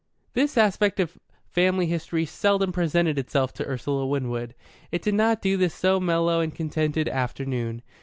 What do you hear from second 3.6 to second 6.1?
Ursula Winwood. It did not do so this